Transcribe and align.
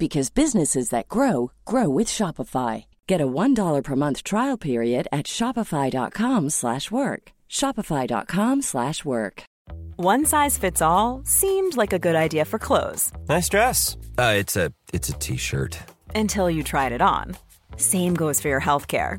because 0.00 0.30
businesses 0.30 0.88
that 0.90 1.08
grow 1.08 1.52
grow 1.64 1.88
with 1.88 2.08
Shopify. 2.08 2.86
Get 3.06 3.20
a 3.20 3.26
$1 3.26 3.84
per 3.84 3.96
month 3.96 4.22
trial 4.24 4.56
period 4.56 5.06
at 5.12 5.26
shopify.com/work. 5.26 7.22
shopify.com/work. 7.48 9.42
One 9.96 10.24
size 10.26 10.58
fits 10.58 10.82
all 10.82 11.22
seemed 11.24 11.76
like 11.76 11.92
a 11.92 11.98
good 11.98 12.16
idea 12.16 12.44
for 12.44 12.58
clothes 12.58 13.12
Nice 13.28 13.48
dress. 13.48 13.96
Uh, 14.18 14.34
it's 14.36 14.56
a 14.56 14.72
it's 14.92 15.08
a 15.10 15.12
t-shirt. 15.18 15.78
until 16.14 16.50
you 16.50 16.62
tried 16.64 16.92
it 16.92 17.02
on. 17.02 17.36
Same 17.76 18.14
goes 18.14 18.40
for 18.40 18.48
your 18.48 18.60
healthcare. 18.60 19.18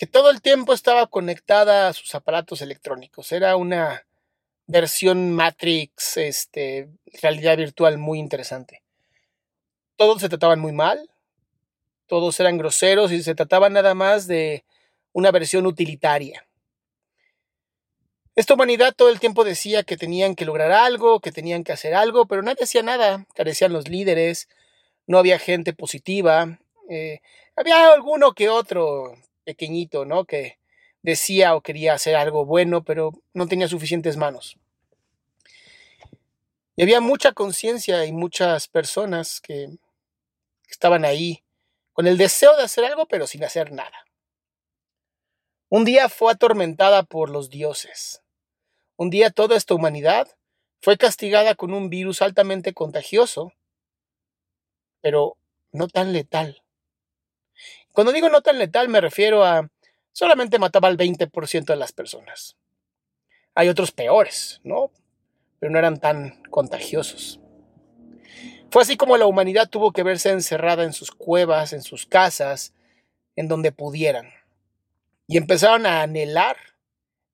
que 0.00 0.06
todo 0.06 0.30
el 0.30 0.40
tiempo 0.40 0.72
estaba 0.72 1.06
conectada 1.08 1.86
a 1.86 1.92
sus 1.92 2.14
aparatos 2.14 2.62
electrónicos. 2.62 3.32
Era 3.32 3.56
una 3.56 4.06
versión 4.66 5.30
Matrix, 5.30 6.16
este, 6.16 6.88
realidad 7.20 7.58
virtual 7.58 7.98
muy 7.98 8.18
interesante. 8.18 8.82
Todos 9.96 10.22
se 10.22 10.30
trataban 10.30 10.58
muy 10.58 10.72
mal, 10.72 11.10
todos 12.06 12.40
eran 12.40 12.56
groseros 12.56 13.12
y 13.12 13.22
se 13.22 13.34
trataba 13.34 13.68
nada 13.68 13.92
más 13.92 14.26
de 14.26 14.64
una 15.12 15.30
versión 15.32 15.66
utilitaria. 15.66 16.46
Esta 18.34 18.54
humanidad 18.54 18.94
todo 18.96 19.10
el 19.10 19.20
tiempo 19.20 19.44
decía 19.44 19.82
que 19.82 19.98
tenían 19.98 20.34
que 20.34 20.46
lograr 20.46 20.72
algo, 20.72 21.20
que 21.20 21.30
tenían 21.30 21.62
que 21.62 21.72
hacer 21.72 21.94
algo, 21.94 22.24
pero 22.24 22.40
nadie 22.40 22.64
hacía 22.64 22.82
nada. 22.82 23.26
Carecían 23.34 23.74
los 23.74 23.86
líderes, 23.86 24.48
no 25.06 25.18
había 25.18 25.38
gente 25.38 25.74
positiva, 25.74 26.58
eh, 26.88 27.20
había 27.54 27.92
alguno 27.92 28.32
que 28.32 28.48
otro 28.48 29.14
pequeñito, 29.44 30.04
¿no? 30.04 30.24
Que 30.24 30.58
decía 31.02 31.54
o 31.54 31.62
quería 31.62 31.94
hacer 31.94 32.16
algo 32.16 32.44
bueno, 32.44 32.84
pero 32.84 33.12
no 33.32 33.48
tenía 33.48 33.68
suficientes 33.68 34.16
manos. 34.16 34.56
Y 36.76 36.82
había 36.82 37.00
mucha 37.00 37.32
conciencia 37.32 38.04
y 38.06 38.12
muchas 38.12 38.68
personas 38.68 39.40
que 39.40 39.68
estaban 40.68 41.04
ahí 41.04 41.42
con 41.92 42.06
el 42.06 42.16
deseo 42.16 42.56
de 42.56 42.62
hacer 42.64 42.84
algo, 42.84 43.06
pero 43.06 43.26
sin 43.26 43.44
hacer 43.44 43.72
nada. 43.72 44.06
Un 45.68 45.84
día 45.84 46.08
fue 46.08 46.32
atormentada 46.32 47.02
por 47.02 47.30
los 47.30 47.50
dioses. 47.50 48.22
Un 48.96 49.10
día 49.10 49.30
toda 49.30 49.56
esta 49.56 49.74
humanidad 49.74 50.28
fue 50.80 50.96
castigada 50.96 51.54
con 51.54 51.74
un 51.74 51.90
virus 51.90 52.22
altamente 52.22 52.72
contagioso, 52.72 53.52
pero 55.00 55.36
no 55.72 55.88
tan 55.88 56.12
letal. 56.12 56.62
Cuando 58.00 58.14
digo 58.14 58.30
no 58.30 58.40
tan 58.40 58.58
letal 58.58 58.88
me 58.88 59.02
refiero 59.02 59.44
a 59.44 59.68
solamente 60.12 60.58
mataba 60.58 60.88
al 60.88 60.96
20% 60.96 61.66
de 61.66 61.76
las 61.76 61.92
personas. 61.92 62.56
Hay 63.54 63.68
otros 63.68 63.92
peores, 63.92 64.58
¿no? 64.64 64.90
Pero 65.58 65.70
no 65.70 65.78
eran 65.78 66.00
tan 66.00 66.42
contagiosos. 66.44 67.40
Fue 68.70 68.80
así 68.80 68.96
como 68.96 69.18
la 69.18 69.26
humanidad 69.26 69.68
tuvo 69.68 69.92
que 69.92 70.02
verse 70.02 70.30
encerrada 70.30 70.84
en 70.84 70.94
sus 70.94 71.10
cuevas, 71.10 71.74
en 71.74 71.82
sus 71.82 72.06
casas, 72.06 72.72
en 73.36 73.48
donde 73.48 73.70
pudieran. 73.70 74.30
Y 75.26 75.36
empezaron 75.36 75.84
a 75.84 76.00
anhelar 76.00 76.56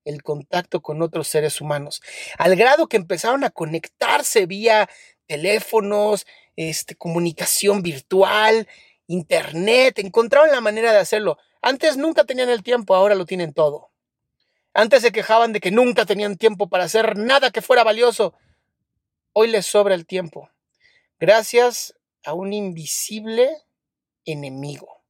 el 0.03 0.21
contacto 0.21 0.81
con 0.81 1.01
otros 1.01 1.29
seres 1.29 1.61
humanos, 1.61 2.01
al 2.37 2.57
grado 2.57 2.89
que 2.89 2.97
empezaron 2.97 3.45
a 3.45 3.51
conectarse 3.51 4.45
vía 4.45 4.89
teléfonos, 5.27 6.27
este, 6.57 6.95
comunicación 6.95 7.83
virtual, 7.83 8.67
internet, 9.07 9.99
encontraron 9.99 10.51
la 10.51 10.61
manera 10.61 10.91
de 10.91 10.99
hacerlo. 10.99 11.37
Antes 11.61 11.97
nunca 11.97 12.23
tenían 12.25 12.49
el 12.49 12.63
tiempo, 12.63 12.95
ahora 12.95 13.15
lo 13.15 13.25
tienen 13.25 13.53
todo. 13.53 13.91
Antes 14.73 15.01
se 15.01 15.11
quejaban 15.11 15.53
de 15.53 15.59
que 15.59 15.71
nunca 15.71 16.05
tenían 16.05 16.37
tiempo 16.37 16.69
para 16.69 16.83
hacer 16.83 17.17
nada 17.17 17.51
que 17.51 17.61
fuera 17.61 17.83
valioso. 17.83 18.35
Hoy 19.33 19.47
les 19.47 19.65
sobra 19.65 19.95
el 19.95 20.05
tiempo, 20.05 20.51
gracias 21.19 21.95
a 22.23 22.33
un 22.33 22.53
invisible 22.53 23.49
enemigo. 24.25 25.03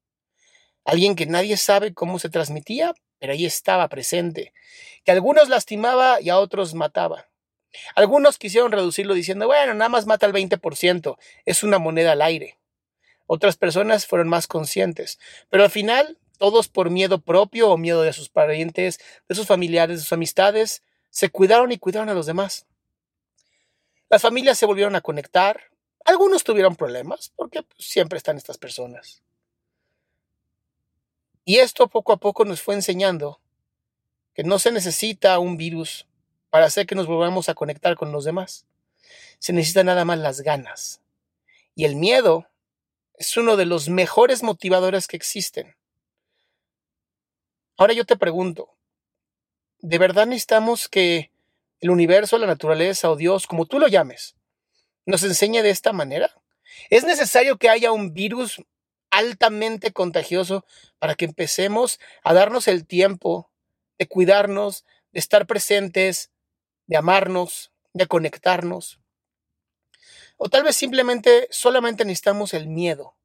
Alguien 0.85 1.15
que 1.15 1.25
nadie 1.25 1.57
sabe 1.57 1.93
cómo 1.93 2.19
se 2.19 2.29
transmitía, 2.29 2.93
pero 3.19 3.33
ahí 3.33 3.45
estaba 3.45 3.89
presente, 3.89 4.53
que 5.03 5.11
a 5.11 5.15
algunos 5.15 5.49
lastimaba 5.49 6.21
y 6.21 6.29
a 6.29 6.39
otros 6.39 6.73
mataba. 6.73 7.27
Algunos 7.95 8.37
quisieron 8.37 8.71
reducirlo 8.71 9.13
diciendo, 9.13 9.47
bueno, 9.47 9.73
nada 9.73 9.89
más 9.89 10.05
mata 10.05 10.25
el 10.25 10.33
20%, 10.33 11.17
es 11.45 11.63
una 11.63 11.79
moneda 11.79 12.13
al 12.13 12.21
aire. 12.21 12.57
Otras 13.27 13.57
personas 13.57 14.07
fueron 14.07 14.29
más 14.29 14.47
conscientes, 14.47 15.19
pero 15.49 15.63
al 15.63 15.69
final, 15.69 16.17
todos 16.37 16.69
por 16.69 16.89
miedo 16.89 17.19
propio 17.19 17.69
o 17.69 17.77
miedo 17.77 18.01
de 18.01 18.13
sus 18.13 18.29
parientes, 18.29 18.99
de 19.27 19.35
sus 19.35 19.45
familiares, 19.45 19.97
de 19.97 20.03
sus 20.03 20.13
amistades, 20.13 20.81
se 21.09 21.29
cuidaron 21.29 21.71
y 21.71 21.77
cuidaron 21.77 22.09
a 22.09 22.13
los 22.13 22.25
demás. 22.25 22.65
Las 24.09 24.21
familias 24.21 24.57
se 24.57 24.65
volvieron 24.65 24.95
a 24.95 25.01
conectar, 25.01 25.61
algunos 26.05 26.45
tuvieron 26.45 26.77
problemas, 26.77 27.33
porque 27.35 27.63
pues, 27.63 27.89
siempre 27.89 28.17
están 28.17 28.37
estas 28.37 28.57
personas. 28.57 29.21
Y 31.43 31.57
esto 31.57 31.87
poco 31.87 32.13
a 32.13 32.17
poco 32.17 32.45
nos 32.45 32.61
fue 32.61 32.75
enseñando 32.75 33.41
que 34.33 34.43
no 34.43 34.59
se 34.59 34.71
necesita 34.71 35.39
un 35.39 35.57
virus 35.57 36.07
para 36.49 36.65
hacer 36.65 36.85
que 36.85 36.95
nos 36.95 37.07
volvamos 37.07 37.49
a 37.49 37.55
conectar 37.55 37.97
con 37.97 38.11
los 38.11 38.23
demás. 38.23 38.65
Se 39.39 39.51
necesita 39.51 39.83
nada 39.83 40.05
más 40.05 40.19
las 40.19 40.41
ganas. 40.41 41.01
Y 41.75 41.85
el 41.85 41.95
miedo 41.95 42.47
es 43.17 43.35
uno 43.37 43.57
de 43.57 43.65
los 43.65 43.89
mejores 43.89 44.43
motivadores 44.43 45.07
que 45.07 45.17
existen. 45.17 45.75
Ahora 47.77 47.93
yo 47.93 48.05
te 48.05 48.15
pregunto, 48.15 48.75
¿de 49.79 49.97
verdad 49.97 50.25
necesitamos 50.25 50.87
que 50.87 51.31
el 51.79 51.89
universo, 51.89 52.37
la 52.37 52.47
naturaleza 52.47 53.11
o 53.11 53.15
Dios, 53.15 53.45
como 53.45 53.65
tú 53.65 53.79
lo 53.79 53.87
llames, 53.87 54.35
nos 55.05 55.23
enseñe 55.23 55.61
de 55.61 55.69
esta 55.69 55.93
manera? 55.93 56.31
¿Es 56.89 57.03
necesario 57.03 57.57
que 57.57 57.69
haya 57.69 57.91
un 57.91 58.13
virus 58.13 58.61
altamente 59.09 59.91
contagioso 59.91 60.65
para 60.99 61.15
que 61.15 61.25
empecemos 61.25 61.99
a 62.23 62.33
darnos 62.33 62.67
el 62.67 62.85
tiempo 62.85 63.49
de 63.97 64.07
cuidarnos, 64.07 64.85
de 65.11 65.19
estar 65.19 65.47
presentes, 65.47 66.31
de 66.85 66.97
amarnos, 66.97 67.71
de 67.93 68.07
conectarnos. 68.07 68.99
O 70.37 70.49
tal 70.49 70.63
vez 70.63 70.75
simplemente 70.75 71.47
solamente 71.49 72.05
necesitamos 72.05 72.53
el 72.53 72.67
miedo. 72.67 73.16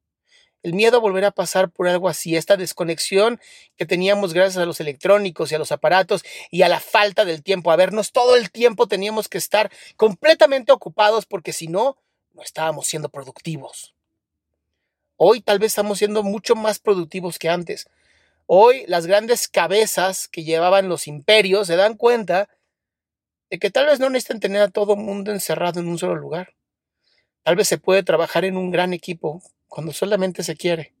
El 0.63 0.73
miedo 0.73 0.97
a 0.97 1.01
volver 1.01 1.25
a 1.25 1.31
pasar 1.31 1.69
por 1.69 1.89
algo 1.89 2.07
así, 2.07 2.37
esta 2.37 2.55
desconexión 2.55 3.39
que 3.75 3.85
teníamos 3.85 4.33
gracias 4.33 4.63
a 4.63 4.65
los 4.65 4.79
electrónicos 4.79 5.51
y 5.51 5.55
a 5.55 5.59
los 5.59 5.73
aparatos 5.73 6.23
y 6.49 6.61
a 6.61 6.69
la 6.69 6.79
falta 6.79 7.25
del 7.25 7.43
tiempo. 7.43 7.69
A 7.69 7.75
vernos 7.75 8.13
todo 8.13 8.37
el 8.37 8.49
tiempo 8.49 8.87
teníamos 8.87 9.27
que 9.27 9.37
estar 9.37 9.69
completamente 9.97 10.71
ocupados 10.71 11.25
porque 11.25 11.51
si 11.51 11.67
no, 11.67 11.97
no 12.31 12.41
estábamos 12.41 12.87
siendo 12.87 13.09
productivos. 13.09 13.93
Hoy 15.17 15.41
tal 15.41 15.59
vez 15.59 15.73
estamos 15.73 15.97
siendo 15.97 16.23
mucho 16.23 16.55
más 16.55 16.79
productivos 16.79 17.39
que 17.39 17.49
antes. 17.49 17.89
Hoy 18.45 18.85
las 18.87 19.05
grandes 19.05 19.49
cabezas 19.49 20.29
que 20.29 20.45
llevaban 20.45 20.87
los 20.87 21.07
imperios 21.07 21.67
se 21.67 21.75
dan 21.75 21.95
cuenta 21.95 22.47
de 23.49 23.59
que 23.59 23.69
tal 23.69 23.87
vez 23.87 23.99
no 23.99 24.09
necesiten 24.09 24.39
tener 24.39 24.61
a 24.61 24.69
todo 24.69 24.95
mundo 24.95 25.31
encerrado 25.31 25.81
en 25.81 25.89
un 25.89 25.99
solo 25.99 26.15
lugar. 26.15 26.53
Tal 27.43 27.57
vez 27.57 27.67
se 27.67 27.77
puede 27.77 28.03
trabajar 28.03 28.45
en 28.45 28.55
un 28.55 28.71
gran 28.71 28.93
equipo 28.93 29.41
cuando 29.73 29.91
solamente 29.91 30.43
se 30.43 30.55
quiere. 30.55 30.93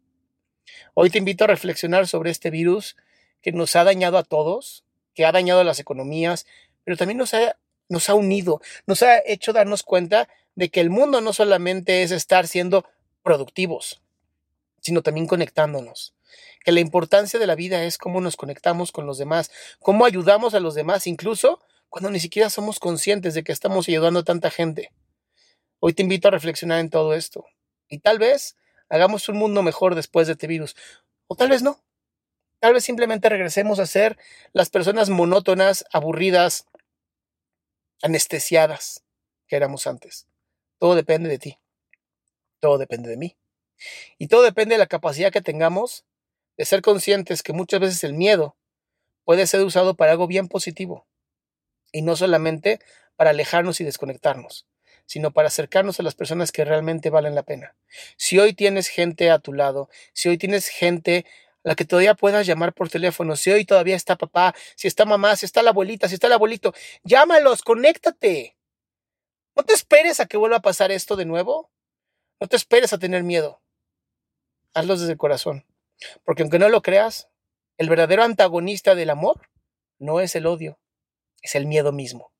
Hoy 0.95 1.11
te 1.11 1.19
invito 1.19 1.43
a 1.43 1.47
reflexionar 1.47 2.07
sobre 2.07 2.31
este 2.31 2.49
virus 2.49 2.97
que 3.43 3.51
nos 3.51 3.75
ha 3.75 3.83
dañado 3.83 4.17
a 4.17 4.23
todos, 4.23 4.83
que 5.13 5.27
ha 5.27 5.31
dañado 5.31 5.63
las 5.63 5.79
economías, 5.79 6.47
pero 6.83 6.97
también 6.97 7.19
nos 7.19 7.35
ha, 7.35 7.55
nos 7.87 8.09
ha 8.09 8.15
unido, 8.15 8.61
nos 8.87 9.03
ha 9.03 9.19
hecho 9.27 9.53
darnos 9.53 9.83
cuenta 9.83 10.27
de 10.55 10.69
que 10.69 10.81
el 10.81 10.89
mundo 10.89 11.21
no 11.21 11.33
solamente 11.33 12.01
es 12.01 12.09
estar 12.09 12.47
siendo 12.47 12.83
productivos, 13.21 14.01
sino 14.81 15.03
también 15.03 15.27
conectándonos. 15.27 16.15
Que 16.65 16.71
la 16.71 16.79
importancia 16.79 17.39
de 17.39 17.45
la 17.45 17.53
vida 17.53 17.83
es 17.83 17.99
cómo 17.99 18.21
nos 18.21 18.35
conectamos 18.35 18.91
con 18.91 19.05
los 19.05 19.19
demás, 19.19 19.51
cómo 19.81 20.03
ayudamos 20.03 20.55
a 20.55 20.59
los 20.59 20.73
demás, 20.73 21.05
incluso 21.05 21.59
cuando 21.89 22.09
ni 22.09 22.19
siquiera 22.19 22.49
somos 22.49 22.79
conscientes 22.79 23.35
de 23.35 23.43
que 23.43 23.51
estamos 23.51 23.87
ayudando 23.87 24.21
a 24.21 24.23
tanta 24.23 24.49
gente. 24.49 24.91
Hoy 25.79 25.93
te 25.93 26.01
invito 26.01 26.29
a 26.29 26.31
reflexionar 26.31 26.79
en 26.79 26.89
todo 26.89 27.13
esto. 27.13 27.45
Y 27.87 27.99
tal 27.99 28.17
vez 28.17 28.55
hagamos 28.93 29.27
un 29.27 29.37
mundo 29.37 29.63
mejor 29.63 29.95
después 29.95 30.27
de 30.27 30.33
este 30.33 30.45
virus. 30.45 30.75
O 31.25 31.35
tal 31.35 31.49
vez 31.49 31.63
no. 31.63 31.83
Tal 32.59 32.73
vez 32.73 32.83
simplemente 32.83 33.27
regresemos 33.27 33.79
a 33.79 33.87
ser 33.87 34.19
las 34.53 34.69
personas 34.69 35.09
monótonas, 35.09 35.83
aburridas, 35.91 36.67
anestesiadas 38.03 39.03
que 39.47 39.55
éramos 39.55 39.87
antes. 39.87 40.27
Todo 40.77 40.93
depende 40.93 41.27
de 41.27 41.39
ti. 41.39 41.59
Todo 42.59 42.77
depende 42.77 43.09
de 43.09 43.17
mí. 43.17 43.35
Y 44.19 44.27
todo 44.27 44.43
depende 44.43 44.75
de 44.75 44.79
la 44.79 44.87
capacidad 44.87 45.31
que 45.31 45.41
tengamos 45.41 46.05
de 46.55 46.65
ser 46.65 46.83
conscientes 46.83 47.41
que 47.41 47.51
muchas 47.51 47.79
veces 47.79 48.03
el 48.03 48.13
miedo 48.13 48.55
puede 49.23 49.47
ser 49.47 49.61
usado 49.61 49.95
para 49.95 50.11
algo 50.11 50.27
bien 50.27 50.47
positivo 50.47 51.07
y 51.91 52.03
no 52.03 52.15
solamente 52.15 52.79
para 53.15 53.31
alejarnos 53.31 53.81
y 53.81 53.85
desconectarnos, 53.85 54.67
sino 55.05 55.31
para 55.31 55.47
acercarnos 55.47 55.99
a 55.99 56.03
las 56.03 56.15
personas 56.15 56.51
que 56.51 56.65
realmente 56.65 57.09
valen 57.09 57.35
la 57.35 57.43
pena. 57.43 57.75
Si 58.17 58.39
hoy 58.39 58.53
tienes 58.53 58.87
gente 58.87 59.29
a 59.29 59.39
tu 59.39 59.53
lado, 59.53 59.89
si 60.13 60.29
hoy 60.29 60.37
tienes 60.37 60.67
gente 60.67 61.25
a 61.63 61.69
la 61.69 61.75
que 61.75 61.85
todavía 61.85 62.15
puedas 62.15 62.45
llamar 62.45 62.73
por 62.73 62.89
teléfono, 62.89 63.35
si 63.35 63.51
hoy 63.51 63.65
todavía 63.65 63.95
está 63.95 64.17
papá, 64.17 64.55
si 64.75 64.87
está 64.87 65.05
mamá, 65.05 65.35
si 65.35 65.45
está 65.45 65.61
la 65.61 65.71
abuelita, 65.71 66.07
si 66.07 66.15
está 66.15 66.27
el 66.27 66.33
abuelito, 66.33 66.73
llámalos, 67.03 67.61
conéctate. 67.61 68.57
No 69.55 69.63
te 69.63 69.73
esperes 69.73 70.19
a 70.19 70.25
que 70.25 70.37
vuelva 70.37 70.57
a 70.57 70.61
pasar 70.61 70.91
esto 70.91 71.15
de 71.15 71.25
nuevo. 71.25 71.71
No 72.39 72.47
te 72.47 72.55
esperes 72.55 72.91
a 72.93 72.97
tener 72.97 73.23
miedo. 73.23 73.61
Hazlos 74.73 74.99
desde 74.99 75.13
el 75.13 75.17
corazón. 75.17 75.65
Porque 76.25 76.41
aunque 76.41 76.59
no 76.59 76.69
lo 76.69 76.81
creas, 76.81 77.29
el 77.77 77.89
verdadero 77.89 78.23
antagonista 78.23 78.95
del 78.95 79.09
amor 79.09 79.49
no 79.99 80.19
es 80.19 80.35
el 80.35 80.45
odio, 80.45 80.79
es 81.41 81.55
el 81.55 81.65
miedo 81.65 81.91
mismo. 81.91 82.33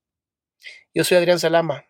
Yo 0.93 1.03
soy 1.03 1.17
Adrián 1.17 1.39
Salama, 1.39 1.89